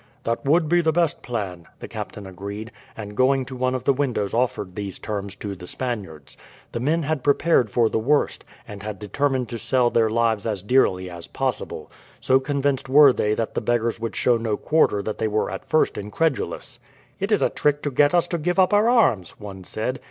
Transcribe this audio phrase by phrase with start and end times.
[0.23, 3.93] "That would be the best plan," the captain agreed, and going to one of the
[3.93, 6.37] windows offered these terms to the Spaniards.
[6.71, 10.63] The men had prepared for the worst, and had determined to sell their lives as
[10.63, 11.91] dearly as possible.
[12.19, 15.65] So convinced were they that the beggars would show no quarter that they were at
[15.69, 16.79] first incredulous.
[17.19, 19.99] "It is a trick to get us to give up our arms," one said.